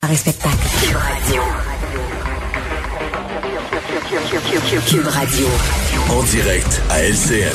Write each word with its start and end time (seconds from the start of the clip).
Un 0.00 0.14
spectacle. 0.14 0.54
Cube 0.80 0.96
Radio. 0.96 1.42
Cube 4.86 5.06
Radio. 5.08 5.46
En 6.08 6.22
direct 6.22 6.80
à 6.88 7.02
LCN. 7.02 7.52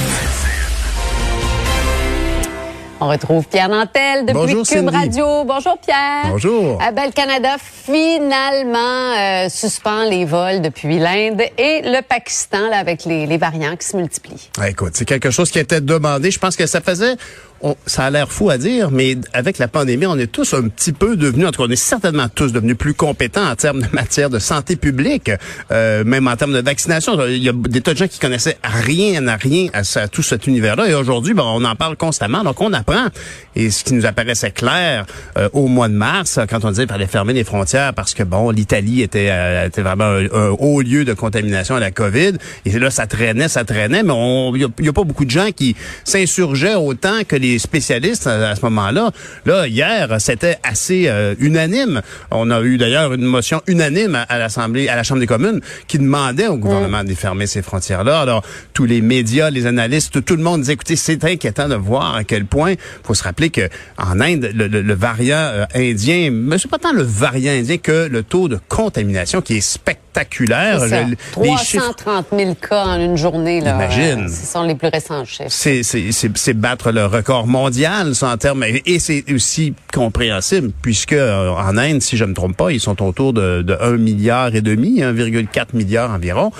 On 3.00 3.08
retrouve 3.08 3.48
Pierre 3.48 3.70
Nantel 3.70 4.26
depuis 4.26 4.34
Bonjour, 4.34 4.66
Cube 4.66 4.90
Cindy. 4.90 4.96
Radio. 4.96 5.44
Bonjour 5.46 5.78
Pierre. 5.78 6.26
Bonjour. 6.30 6.78
Ben, 6.94 7.06
le 7.06 7.12
Canada 7.12 7.56
finalement 7.60 9.14
euh, 9.18 9.50
suspend 9.50 10.04
les 10.04 10.26
vols 10.26 10.62
depuis 10.62 11.00
l'Inde 11.00 11.42
et 11.58 11.82
le 11.84 12.02
Pakistan 12.02 12.70
là, 12.70 12.78
avec 12.78 13.06
les, 13.06 13.26
les 13.26 13.38
variants 13.38 13.76
qui 13.78 13.88
se 13.88 13.96
multiplient. 13.98 14.50
Ah, 14.60 14.70
écoute, 14.70 14.92
c'est 14.96 15.06
quelque 15.06 15.32
chose 15.32 15.50
qui 15.50 15.60
était 15.60 15.82
demandé. 15.82 16.30
Je 16.30 16.40
pense 16.40 16.56
que 16.56 16.66
ça 16.66 16.82
faisait, 16.82 17.16
on- 17.62 17.76
ça 17.86 18.06
a 18.06 18.10
l'air 18.10 18.32
fou 18.32 18.50
à 18.50 18.58
dire, 18.58 18.92
mais 18.92 19.18
avec 19.34 19.58
la 19.58 19.68
pandémie, 19.68 20.06
on 20.06 20.18
est 20.18 20.32
tous 20.32 20.54
un 20.54 20.64
petit 20.64 20.92
peu 20.92 21.16
devenus, 21.16 21.48
en 21.48 21.52
tout 21.52 21.62
cas, 21.62 21.68
on 21.68 21.72
est 21.72 21.76
certainement 21.76 22.28
tous 22.34 22.52
devenus 22.52 22.78
plus 22.78 22.94
compétents 22.94 23.48
en 23.50 23.56
termes 23.56 23.82
de 23.82 23.88
matière 23.94 24.30
de 24.30 24.40
santé 24.40 24.76
publique, 24.76 25.32
euh, 25.72 26.04
même 26.04 26.28
en 26.28 26.36
termes 26.36 26.54
de 26.54 26.62
vaccination. 26.62 27.18
Il 27.28 27.44
y 27.44 27.50
a 27.50 27.54
des 27.54 27.82
tas 27.82 27.94
de 27.94 27.98
gens 27.98 28.08
qui 28.08 28.20
connaissaient 28.20 28.58
rien 28.64 29.28
à 29.28 29.36
rien 29.36 29.68
à, 29.74 30.08
tout 30.08 30.24
cet 30.24 30.48
univers-là. 30.48 30.90
Et 30.90 30.94
aujourd'hui, 30.94 31.34
ben, 31.34 31.44
on 31.46 31.64
en 31.64 31.76
parle 31.76 31.96
constamment, 31.96 32.44
donc 32.44 32.60
on 32.62 32.74
apprend. 32.74 33.08
Et 33.56 33.70
ce 33.70 33.84
qui 33.84 33.94
nous 33.94 34.06
apparaissait 34.06 34.52
clair 34.52 35.06
euh, 35.38 35.50
au 35.54 35.68
mois 35.68 35.88
de 35.88 35.94
mars, 35.94 36.40
quand 36.50 36.66
on 36.66 36.70
disait 36.70 36.84
qu'il 36.84 36.92
fallait 36.92 37.08
fermer 37.08 37.34
les 37.34 37.44
frontières 37.44 37.94
parce 37.94 38.14
que, 38.14 38.24
bon, 38.24 38.50
l'Italie 38.50 39.02
était, 39.02 39.30
euh, 39.30 39.68
était 39.68 39.82
vraiment 39.82 40.06
un, 40.06 40.56
haut 40.60 40.82
lieu 40.82 41.06
de 41.06 41.14
contamination 41.14 41.76
à 41.76 41.80
la 41.80 41.92
COVID. 41.92 42.34
Et 42.66 42.80
là, 42.80 42.90
ça 42.90 43.08
traînait, 43.08 43.48
ça 43.48 43.64
traînait, 43.64 44.04
mais 44.04 44.14
il 44.56 44.70
n'y 44.80 44.88
a, 44.88 44.90
a 44.90 44.94
pas 44.94 45.04
beaucoup 45.04 45.26
de 45.26 45.32
gens 45.32 45.52
qui 45.56 45.76
s'insurgeaient 46.04 46.76
autant 46.76 47.24
que 47.28 47.36
les 47.36 47.53
spécialistes 47.60 48.28
à, 48.28 48.50
à 48.50 48.56
ce 48.56 48.62
moment-là. 48.64 49.12
Là, 49.46 49.68
hier, 49.68 50.08
c'était 50.20 50.58
assez 50.64 51.06
euh, 51.08 51.36
unanime. 51.40 52.02
On 52.32 52.50
a 52.52 52.62
eu 52.62 52.78
d'ailleurs 52.78 53.14
une 53.14 53.24
motion 53.26 53.62
unanime 53.68 54.16
à, 54.16 54.22
à 54.24 54.38
l'Assemblée, 54.40 54.88
à 54.90 54.96
la 54.96 55.04
Chambre 55.04 55.20
des 55.20 55.28
communes, 55.28 55.62
qui 55.88 55.98
demandait 56.00 56.48
au 56.48 56.58
gouvernement 56.58 57.04
de 57.04 57.14
fermer 57.14 57.48
ces 57.48 57.62
frontières-là. 57.62 58.22
Alors, 58.22 58.44
tous 58.74 58.86
les 58.86 59.02
médias, 59.02 59.50
les 59.50 59.66
analystes, 59.66 60.24
tout 60.26 60.36
le 60.36 60.44
monde 60.44 60.62
disait, 60.62 60.74
écoutez, 60.74 60.96
c'est 60.96 61.24
inquiétant 61.24 61.68
de 61.68 61.76
voir 61.76 62.16
à 62.16 62.24
quel 62.24 62.46
point, 62.46 62.74
faut 63.04 63.14
se 63.14 63.24
rappeler 63.24 63.50
que 63.50 63.70
en 63.98 64.20
Inde, 64.22 64.50
le, 64.54 64.68
le- 64.68 64.82
le 64.82 64.94
variant 64.94 65.38
euh, 65.38 65.66
indien, 65.76 66.30
mais 66.32 66.58
c'est 66.58 66.70
pas 66.70 66.78
tant 66.80 66.94
le 66.94 67.04
variant 67.04 67.52
indien 67.54 67.78
que 67.78 68.08
le 68.08 68.24
taux 68.24 68.48
de 68.48 68.60
contamination 68.70 69.42
qui 69.42 69.58
est 69.58 69.62
spectaculaire. 69.62 70.80
Ça. 70.82 71.02
Le- 71.04 71.16
les 71.42 71.58
chiffres 71.58 71.94
330 71.96 72.28
000 72.38 72.56
cas 72.56 72.86
en 72.86 73.00
une 73.00 73.18
journée. 73.18 73.62
Là, 73.62 73.76
Imagine. 73.76 74.26
Euh, 74.26 74.28
ce 74.28 74.46
sont 74.52 74.64
les 74.64 74.76
plus 74.76 74.90
récents 74.90 75.26
chiffres. 75.26 75.50
c'est 75.50 76.54
battre 76.54 76.92
le 76.92 77.06
record 77.06 77.33
mondial 77.42 78.16
ça 78.16 78.30
en 78.30 78.38
termes 78.38 78.64
et 78.64 79.00
c'est 79.00 79.26
aussi 79.34 79.74
compréhensible 79.92 80.72
puisque 80.82 81.14
euh, 81.14 81.50
en 81.50 81.78
Inde 81.78 82.02
si 82.02 82.18
je 82.18 82.26
me 82.26 82.34
trompe 82.34 82.56
pas 82.56 82.72
ils 82.72 82.80
sont 82.80 83.02
autour 83.04 83.34
de, 83.34 83.62
de 83.62 83.78
1 83.80 83.98
milliard 83.98 84.56
et 84.56 84.62
demi 84.62 85.02
1,4 85.02 85.68
milliard 85.74 86.12
environ 86.12 86.52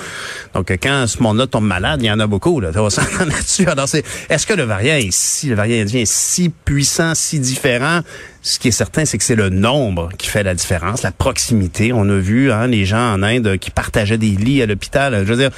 donc 0.54 0.72
euh, 0.72 0.78
quand 0.82 1.06
ce 1.08 1.22
monde-là 1.22 1.48
tombe 1.48 1.66
malade 1.66 2.02
il 2.02 2.08
y 2.08 2.12
en 2.12 2.20
a 2.20 2.28
beaucoup 2.28 2.60
là 2.60 2.72
là-dessus 2.74 3.68
alors 3.68 3.88
c'est 3.88 4.04
est-ce 4.30 4.48
que 4.48 4.54
le 4.54 4.64
variant 4.64 4.96
est 4.96 5.12
si 5.12 5.48
le 5.48 5.56
variant 5.56 5.82
indien 5.82 6.02
est 6.02 6.12
si 6.12 6.50
puissant 6.50 7.14
si 7.16 7.40
différent? 7.40 8.02
Ce 8.42 8.60
qui 8.60 8.68
est 8.68 8.72
certain, 8.72 9.06
c'est 9.06 9.18
que 9.18 9.24
c'est 9.24 9.36
le 9.36 9.50
nombre 9.50 10.10
qui 10.18 10.28
fait 10.28 10.44
la 10.44 10.54
différence, 10.54 11.02
la 11.02 11.12
proximité. 11.12 11.94
On 11.94 12.10
a 12.10 12.18
vu 12.18 12.52
hein, 12.52 12.68
les 12.68 12.86
gens 12.86 13.14
en 13.14 13.24
Inde 13.24 13.58
qui 13.58 13.72
partageaient 13.72 14.18
des 14.18 14.32
lits 14.32 14.62
à 14.62 14.66
l'hôpital. 14.66 15.18
Je 15.20 15.32
veux 15.32 15.38
dire, 15.38 15.52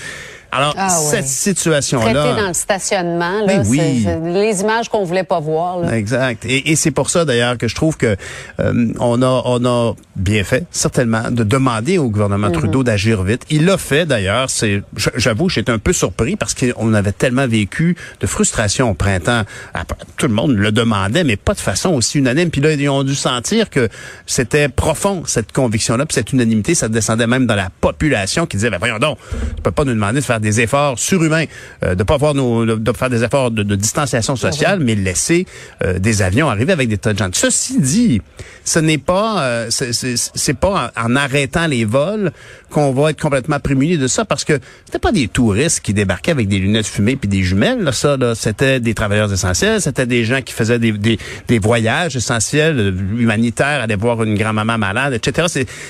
alors 0.56 0.74
Ah 0.78 0.90
cette 0.90 1.28
situation-là. 1.28 2.14
Traité 2.14 2.42
dans 2.42 2.48
le 2.48 2.54
stationnement, 2.54 3.40
là, 3.46 3.46
Ben 3.48 3.64
oui. 3.68 4.06
les 4.24 4.62
images 4.62 4.90
qu'on 4.90 5.04
voulait 5.04 5.24
pas 5.24 5.40
voir. 5.40 5.80
Là. 5.80 5.96
Exact. 5.98 6.46
Et, 6.46 6.72
et 6.72 6.76
c'est 6.76 6.92
pour 6.92 7.10
ça 7.10 7.26
d'ailleurs 7.26 7.58
que 7.58 7.68
je 7.68 7.76
trouve 7.76 7.98
que 7.98 8.16
euh, 8.60 8.94
on 9.00 9.22
a 9.22 9.42
on 9.46 9.66
a 9.66 9.94
bien 10.16 10.44
fait 10.44 10.66
certainement 10.72 11.30
de 11.32 11.44
demander 11.44 11.98
au 11.98 12.10
gouvernement 12.10 12.52
Trudeau 12.52 12.84
d'agir 12.84 13.24
vite. 13.24 13.44
Il 13.50 13.66
l'a 13.66 13.78
fait 13.78 14.06
d'ailleurs. 14.06 14.50
C'est 14.50 14.82
j'avoue 15.16 15.50
j'étais 15.50 15.72
un 15.72 15.80
peu 15.80 15.94
surpris 15.94 16.36
parce 16.36 16.54
qu'on 16.54 16.94
avait 16.94 17.12
tellement 17.12 17.48
vécu 17.48 17.96
de 18.22 18.28
frustration 18.28 18.90
au 18.92 18.94
printemps. 18.94 19.44
Après, 19.74 19.98
Tout 20.18 20.28
le 20.28 20.34
monde 20.34 20.52
le 20.56 20.72
demandait, 20.72 21.24
mais 21.24 21.36
pas 21.36 21.54
de 21.54 21.60
façon 21.60 21.90
aussi 21.92 22.20
unanime. 22.20 22.50
Puis 22.50 22.62
là 22.62 22.72
ils 22.72 22.90
ont 22.90 23.04
dû 23.04 23.16
sentir 23.16 23.70
que 23.70 23.90
c'était 24.26 24.70
profond 24.70 25.24
cette 25.26 25.52
conviction-là, 25.52 26.06
puis 26.06 26.16
cette 26.16 26.32
unanimité, 26.34 26.76
ça 26.76 26.88
descendait 26.88 27.28
même 27.28 27.46
dans 27.46 27.56
la 27.56 27.70
population 27.82 28.46
qui 28.46 28.58
disait 28.58 28.70
ben 28.70 28.78
voyons 28.78 29.00
donc, 29.00 29.18
tu 29.56 29.62
peux 29.62 29.72
pas 29.72 29.84
nous 29.84 29.94
demander 29.94 30.20
de 30.20 30.26
faire 30.26 30.40
des 30.46 30.62
efforts 30.62 30.98
surhumains, 31.00 31.46
euh, 31.84 31.96
de 31.96 32.04
pas 32.04 32.14
avoir 32.16 32.34
nos, 32.34 32.66
de, 32.66 32.76
de 32.76 32.92
faire 32.94 33.10
des 33.10 33.24
efforts 33.24 33.52
de, 33.52 33.64
de 33.64 33.76
distanciation 33.76 34.36
sociale, 34.36 34.80
mais 34.80 34.96
laisser 34.96 35.46
euh, 35.84 36.00
des 36.00 36.22
avions 36.22 36.50
arriver 36.50 36.72
avec 36.74 36.88
des 36.88 36.98
tas 36.98 37.14
de 37.14 37.18
gens. 37.18 37.30
Ceci 37.34 37.80
dit, 37.80 38.22
ce 38.64 38.80
n'est 38.80 38.98
pas, 38.98 39.42
euh, 39.44 39.68
c'est- 39.70 40.54
pas 40.54 40.92
en, 40.96 41.06
en 41.08 41.16
arrêtant 41.16 41.68
les 41.68 41.84
vols 41.86 42.32
qu'on 42.70 42.92
va 42.94 43.10
être 43.12 43.20
complètement 43.22 43.60
prémuni 43.60 43.98
de 43.98 44.08
ça, 44.08 44.24
parce 44.26 44.44
que 44.44 44.60
c'était 44.86 45.00
pas 45.00 45.12
des 45.12 45.28
touristes 45.28 45.80
qui 45.82 45.94
débarquaient 45.94 46.32
avec 46.32 46.48
des 46.48 46.60
lunettes 46.60 46.86
fumées 46.88 47.16
puis 47.16 47.28
des 47.30 47.44
jumelles. 47.44 47.82
Là, 47.84 47.92
ça, 47.92 48.16
là, 48.18 48.36
c'était 48.36 48.80
des 48.80 48.94
travailleurs 48.94 49.32
essentiels, 49.34 49.82
c'était 49.82 50.06
des 50.06 50.24
gens 50.26 50.42
qui 50.42 50.54
faisaient 50.54 50.80
des, 50.80 50.92
des, 50.92 51.18
des 51.48 51.60
voyages 51.60 52.16
essentiels, 52.16 52.78
euh, 52.80 52.92
humanitaires, 53.18 53.82
aller 53.82 53.96
voir 53.96 54.22
une 54.24 54.38
grand-maman 54.38 54.78
malade, 54.78 55.14
etc. 55.14 55.48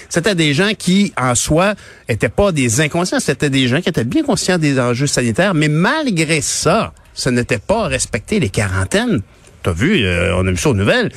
C'était 0.10 0.36
des 0.36 0.54
gens 0.54 0.72
qui, 0.78 1.12
en 1.18 1.36
soi, 1.36 1.74
étaient 2.08 2.30
pas 2.30 2.52
des 2.52 2.82
inconscients, 2.82 3.20
c'était 3.20 3.50
des 3.50 3.68
gens 3.68 3.82
qui 3.82 3.90
étaient 3.90 4.04
bien 4.04 4.24
conscients 4.24 4.44
des 4.59 4.79
enjeux 4.79 5.07
sanitaires, 5.07 5.53
mais 5.53 5.67
malgré 5.67 6.41
ça, 6.41 6.94
ce 7.13 7.29
n'était 7.29 7.59
pas 7.59 7.88
respecter 7.88 8.39
les 8.39 8.50
quarantaines. 8.50 9.22
T'as 9.63 9.73
vu, 9.73 10.06
euh, 10.06 10.35
on 10.35 10.45
a 10.47 10.51
vu 10.51 10.57
ça 10.57 10.69
aux 10.69 10.75
nouvelles 10.75 11.11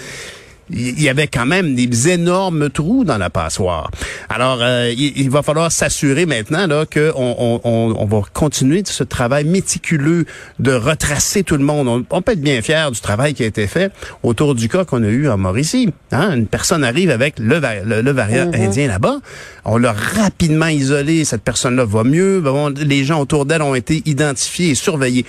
il 0.70 1.00
y 1.00 1.08
avait 1.08 1.26
quand 1.26 1.46
même 1.46 1.74
des 1.74 2.08
énormes 2.08 2.70
trous 2.70 3.04
dans 3.04 3.18
la 3.18 3.30
passoire. 3.30 3.90
Alors, 4.28 4.58
euh, 4.60 4.92
il, 4.96 5.18
il 5.18 5.30
va 5.30 5.42
falloir 5.42 5.72
s'assurer 5.72 6.26
maintenant 6.26 6.66
là 6.66 6.86
que 6.86 7.12
on, 7.16 7.60
on, 7.64 7.94
on, 7.98 8.04
va 8.04 8.22
continuer 8.32 8.82
ce 8.84 9.04
travail 9.04 9.44
méticuleux 9.44 10.26
de 10.58 10.72
retracer 10.72 11.42
tout 11.42 11.56
le 11.56 11.64
monde. 11.64 11.88
On, 11.88 12.04
on 12.10 12.22
peut 12.22 12.32
être 12.32 12.40
bien 12.40 12.60
fier 12.62 12.90
du 12.90 13.00
travail 13.00 13.34
qui 13.34 13.42
a 13.42 13.46
été 13.46 13.66
fait 13.66 13.92
autour 14.22 14.54
du 14.54 14.68
cas 14.68 14.84
qu'on 14.84 15.02
a 15.02 15.08
eu 15.08 15.28
en 15.28 15.38
Mauricie. 15.38 15.90
Hein? 16.12 16.34
Une 16.34 16.46
personne 16.46 16.84
arrive 16.84 17.10
avec 17.10 17.38
le, 17.38 17.60
le, 17.84 18.02
le 18.02 18.10
variant 18.10 18.50
indien 18.52 18.88
là-bas. 18.88 19.18
On 19.64 19.76
l'a 19.76 19.92
rapidement 19.92 20.68
isolé. 20.68 21.24
Cette 21.24 21.42
personne-là 21.42 21.84
va 21.84 22.04
mieux. 22.04 22.40
Bon, 22.40 22.68
les 22.68 23.04
gens 23.04 23.20
autour 23.20 23.46
d'elle 23.46 23.62
ont 23.62 23.74
été 23.74 24.02
identifiés 24.06 24.70
et 24.70 24.74
surveillés. 24.74 25.24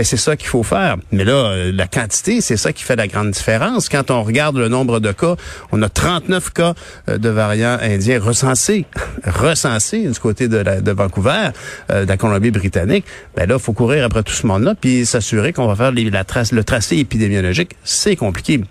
Ben, 0.00 0.04
c'est 0.04 0.16
ça 0.16 0.34
qu'il 0.34 0.48
faut 0.48 0.62
faire. 0.62 0.96
Mais 1.12 1.24
là, 1.24 1.32
euh, 1.32 1.72
la 1.74 1.86
quantité, 1.86 2.40
c'est 2.40 2.56
ça 2.56 2.72
qui 2.72 2.84
fait 2.84 2.96
la 2.96 3.06
grande 3.06 3.32
différence. 3.32 3.90
Quand 3.90 4.10
on 4.10 4.22
regarde 4.22 4.56
le 4.56 4.68
nombre 4.68 4.98
de 4.98 5.12
cas, 5.12 5.36
on 5.72 5.82
a 5.82 5.90
39 5.90 6.54
cas 6.54 6.72
euh, 7.10 7.18
de 7.18 7.28
variants 7.28 7.76
indiens 7.82 8.18
recensés, 8.18 8.86
recensés 9.26 10.08
du 10.08 10.18
côté 10.18 10.48
de, 10.48 10.90
Vancouver, 10.90 11.50
euh, 11.90 12.04
de 12.04 12.08
la 12.08 12.16
Colombie-Britannique. 12.16 13.04
Ben 13.36 13.46
là, 13.46 13.58
faut 13.58 13.74
courir 13.74 14.06
après 14.06 14.22
tout 14.22 14.32
ce 14.32 14.46
monde-là, 14.46 14.74
puis 14.74 15.04
s'assurer 15.04 15.52
qu'on 15.52 15.66
va 15.66 15.76
faire 15.76 15.92
la 15.92 16.24
trace, 16.24 16.52
le 16.52 16.64
tracé 16.64 16.96
épidémiologique. 16.96 17.76
C'est 17.84 18.16
compliqué. 18.16 18.62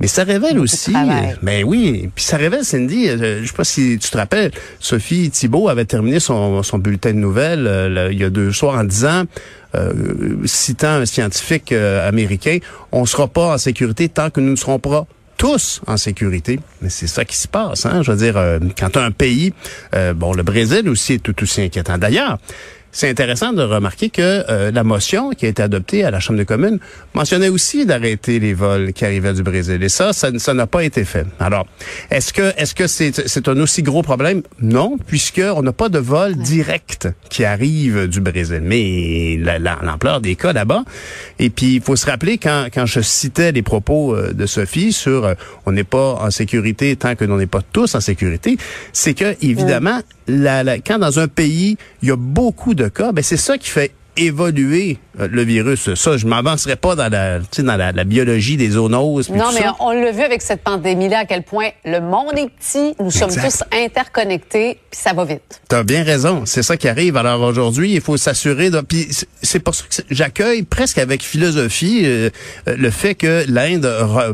Mais 0.00 0.08
ça 0.08 0.24
révèle 0.24 0.58
aussi, 0.58 0.92
travail. 0.92 1.36
ben 1.42 1.64
oui, 1.64 2.10
puis 2.14 2.24
ça 2.24 2.36
révèle, 2.36 2.64
Cindy, 2.64 3.08
euh, 3.08 3.40
je 3.42 3.46
sais 3.46 3.54
pas 3.54 3.64
si 3.64 3.98
tu 3.98 4.10
te 4.10 4.16
rappelles, 4.16 4.50
Sophie 4.78 5.30
Thibault 5.30 5.68
avait 5.68 5.86
terminé 5.86 6.20
son, 6.20 6.62
son 6.62 6.78
bulletin 6.78 7.12
de 7.12 7.18
nouvelles 7.18 7.66
euh, 7.66 7.88
là, 7.88 8.10
il 8.10 8.18
y 8.18 8.24
a 8.24 8.30
deux 8.30 8.52
soirs 8.52 8.78
en 8.78 8.84
disant, 8.84 9.24
euh, 9.74 9.92
citant 10.44 10.88
un 10.88 11.06
scientifique 11.06 11.72
américain, 11.72 12.58
on 12.92 13.06
sera 13.06 13.26
pas 13.26 13.54
en 13.54 13.58
sécurité 13.58 14.08
tant 14.08 14.28
que 14.30 14.40
nous 14.40 14.50
ne 14.50 14.56
serons 14.56 14.78
pas 14.78 15.06
tous 15.38 15.80
en 15.86 15.96
sécurité. 15.96 16.60
Mais 16.80 16.88
c'est 16.88 17.06
ça 17.06 17.24
qui 17.24 17.36
se 17.36 17.48
passe, 17.48 17.84
hein. 17.84 18.02
Je 18.02 18.10
veux 18.10 18.16
dire, 18.16 18.40
quand 18.78 18.96
un 18.96 19.10
pays, 19.10 19.52
bon, 20.14 20.32
le 20.32 20.42
Brésil 20.42 20.88
aussi 20.88 21.14
est 21.14 21.18
tout 21.18 21.42
aussi 21.42 21.60
inquiétant. 21.60 21.98
D'ailleurs, 21.98 22.38
c'est 22.98 23.10
intéressant 23.10 23.52
de 23.52 23.62
remarquer 23.62 24.08
que 24.08 24.22
euh, 24.48 24.70
la 24.70 24.82
motion 24.84 25.30
qui 25.30 25.44
a 25.44 25.48
été 25.50 25.62
adoptée 25.62 26.02
à 26.02 26.10
la 26.10 26.18
Chambre 26.18 26.38
des 26.38 26.46
communes 26.46 26.78
mentionnait 27.14 27.50
aussi 27.50 27.84
d'arrêter 27.84 28.38
les 28.38 28.54
vols 28.54 28.94
qui 28.94 29.04
arrivaient 29.04 29.34
du 29.34 29.42
Brésil. 29.42 29.82
Et 29.82 29.90
ça, 29.90 30.14
ça, 30.14 30.30
ça 30.38 30.54
n'a 30.54 30.66
pas 30.66 30.82
été 30.82 31.04
fait. 31.04 31.26
Alors, 31.38 31.66
est-ce 32.10 32.32
que 32.32 32.46
est-ce 32.56 32.74
que 32.74 32.86
c'est 32.86 33.28
c'est 33.28 33.48
un 33.48 33.60
aussi 33.60 33.82
gros 33.82 34.02
problème? 34.02 34.40
Non, 34.62 34.96
puisque 35.06 35.42
on 35.56 35.60
n'a 35.60 35.72
pas 35.72 35.90
de 35.90 35.98
vol 35.98 36.36
direct 36.36 37.08
qui 37.28 37.44
arrive 37.44 38.08
du 38.08 38.20
Brésil. 38.22 38.62
Mais 38.62 39.36
la- 39.38 39.58
la- 39.58 39.78
l'ampleur 39.82 40.22
des 40.22 40.34
cas 40.34 40.54
là-bas. 40.54 40.82
Et 41.38 41.50
puis, 41.50 41.74
il 41.76 41.82
faut 41.82 41.96
se 41.96 42.06
rappeler 42.06 42.38
quand 42.38 42.68
quand 42.72 42.86
je 42.86 43.00
citais 43.02 43.52
les 43.52 43.62
propos 43.62 44.14
euh, 44.16 44.32
de 44.32 44.46
Sophie 44.46 44.92
sur 44.92 45.26
euh, 45.26 45.34
on 45.66 45.72
n'est 45.72 45.84
pas 45.84 46.14
en 46.14 46.30
sécurité 46.30 46.96
tant 46.96 47.14
que 47.14 47.26
l'on 47.26 47.36
n'est 47.36 47.46
pas 47.46 47.60
tous 47.74 47.94
en 47.94 48.00
sécurité, 48.00 48.56
c'est 48.94 49.12
que 49.12 49.36
évidemment 49.42 50.00
la- 50.28 50.62
la- 50.64 50.78
quand 50.78 50.98
dans 50.98 51.18
un 51.18 51.28
pays 51.28 51.76
il 52.02 52.08
y 52.08 52.10
a 52.12 52.16
beaucoup 52.16 52.74
de 52.74 52.88
cas, 52.88 53.12
ben 53.12 53.22
c'est 53.22 53.36
ça 53.36 53.58
qui 53.58 53.70
fait 53.70 53.92
évoluer 54.16 54.98
euh, 55.20 55.28
le 55.30 55.42
virus. 55.42 55.94
Ça, 55.94 56.16
je 56.16 56.26
m'avancerai 56.26 56.76
pas 56.76 56.94
dans 56.94 57.08
la, 57.10 57.38
dans 57.40 57.76
la, 57.76 57.92
la, 57.92 58.04
biologie 58.04 58.56
des 58.56 58.70
zoonoses. 58.70 59.30
Non, 59.30 59.46
mais 59.54 59.60
ça. 59.60 59.76
on 59.80 59.90
l'a 59.92 60.10
vu 60.12 60.22
avec 60.22 60.42
cette 60.42 60.62
pandémie-là, 60.62 61.20
à 61.20 61.24
quel 61.24 61.42
point 61.42 61.68
le 61.84 62.00
monde 62.00 62.36
est 62.36 62.48
petit, 62.50 62.94
nous 63.00 63.10
sommes 63.10 63.30
tous 63.34 63.62
interconnectés, 63.72 64.78
puis 64.90 65.00
ça 65.00 65.12
va 65.12 65.24
vite. 65.24 65.60
Tu 65.68 65.74
as 65.74 65.82
bien 65.82 66.02
raison, 66.02 66.42
c'est 66.44 66.62
ça 66.62 66.76
qui 66.76 66.88
arrive. 66.88 67.16
Alors 67.16 67.40
aujourd'hui, 67.42 67.92
il 67.94 68.00
faut 68.00 68.16
s'assurer. 68.16 68.70
De... 68.70 68.80
Puis 68.80 69.08
c'est 69.42 69.60
pour 69.60 69.74
ça 69.74 69.84
que 69.88 70.02
j'accueille 70.10 70.62
presque 70.62 70.98
avec 70.98 71.22
philosophie 71.22 72.02
euh, 72.04 72.30
le 72.66 72.90
fait 72.90 73.14
que 73.14 73.44
l'Inde 73.48 73.88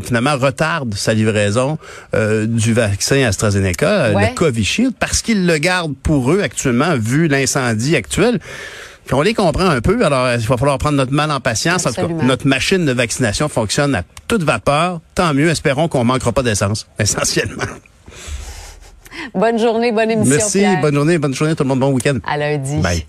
finalement 0.05 0.37
retarde 0.37 0.95
sa 0.95 1.15
livraison 1.15 1.79
euh, 2.15 2.47
du 2.47 2.73
vaccin 2.73 3.25
AstraZeneca, 3.25 4.13
Ouais. 4.13 4.31
le 4.31 4.35
Covishield, 4.35 4.95
parce 4.99 5.23
qu'ils 5.23 5.47
le 5.47 5.59
gardent 5.59 5.95
pour 6.03 6.33
eux 6.33 6.41
actuellement, 6.43 6.97
vu 6.97 7.29
l'incendie 7.29 7.97
actuel. 7.97 8.39
Puis 9.07 9.15
on 9.15 9.23
les 9.23 9.35
comprend 9.35 9.69
un 9.69 9.81
peu, 9.81 10.05
alors 10.05 10.33
il 10.33 10.47
va 10.47 10.57
falloir 10.57 10.79
prendre 10.79 10.97
notre 10.97 11.13
mal 11.13 11.31
en 11.31 11.41
patience. 11.41 11.87
En 11.87 11.91
tout 11.91 12.07
cas, 12.07 12.25
notre 12.25 12.47
machine 12.47 12.85
de 12.85 12.93
vaccination 12.93 13.49
fonctionne 13.49 13.95
à 13.95 14.03
toute 14.29 14.43
vapeur. 14.43 15.01
Tant 15.15 15.35
mieux, 15.35 15.49
espérons 15.49 15.89
qu'on 15.89 16.05
manquera 16.05 16.33
pas 16.33 16.43
d'essence, 16.43 16.87
essentiellement. 16.99 17.65
Bonne 19.35 19.59
journée, 19.59 19.93
bonne 19.93 20.11
émission. 20.11 20.37
Merci, 20.37 20.59
Pierre. 20.59 20.81
bonne 20.81 20.95
journée, 20.95 21.19
bonne 21.19 21.35
journée 21.35 21.55
tout 21.55 21.65
le 21.65 21.69
monde, 21.69 21.81
bon 21.81 21.91
week-end. 21.93 22.19
À 22.27 22.37
lundi. 22.37 22.79
Bye. 22.79 23.07